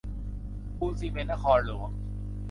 [0.77, 1.89] ปูนซีเมนต์นครหลวง